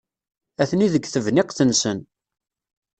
[0.61, 1.99] Atni deg tebniqt-nsen.